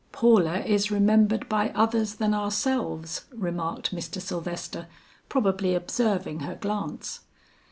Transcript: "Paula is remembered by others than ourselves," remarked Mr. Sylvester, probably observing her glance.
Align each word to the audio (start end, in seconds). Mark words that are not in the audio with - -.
"Paula 0.11 0.61
is 0.61 0.89
remembered 0.89 1.47
by 1.47 1.69
others 1.75 2.15
than 2.15 2.33
ourselves," 2.33 3.25
remarked 3.31 3.93
Mr. 3.95 4.19
Sylvester, 4.19 4.87
probably 5.29 5.75
observing 5.75 6.39
her 6.39 6.55
glance. 6.55 7.19